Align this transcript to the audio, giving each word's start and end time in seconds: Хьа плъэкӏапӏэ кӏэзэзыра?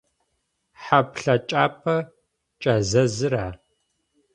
Хьа 0.83 0.99
плъэкӏапӏэ 1.13 1.95
кӏэзэзыра? 2.61 3.47